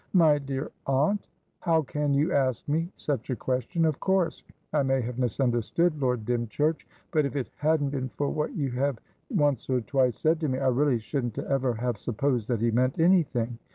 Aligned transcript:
"My 0.13 0.39
dear 0.39 0.71
aunt! 0.87 1.27
How 1.59 1.83
can 1.83 2.11
you 2.15 2.31
ask 2.33 2.67
me 2.67 2.89
such 2.95 3.29
a 3.29 3.35
question? 3.35 3.85
Of 3.85 3.99
course 3.99 4.43
I 4.73 4.81
may 4.81 4.99
have 5.01 5.19
misunderstood 5.19 6.01
Lord 6.01 6.25
Dymchurch, 6.25 6.87
but, 7.11 7.23
if 7.23 7.35
it 7.35 7.49
hadn't 7.57 7.89
been 7.91 8.09
for 8.09 8.31
what 8.31 8.55
you 8.55 8.71
have 8.71 8.97
once 9.29 9.69
or 9.69 9.79
twice 9.81 10.17
said 10.17 10.39
to 10.39 10.47
me, 10.49 10.57
I 10.57 10.69
really 10.69 10.97
shouldn't 10.97 11.37
ever 11.37 11.75
have 11.75 11.99
supposed 11.99 12.47
that 12.47 12.61
he 12.61 12.71
meant 12.71 12.97
anything. 12.99 13.59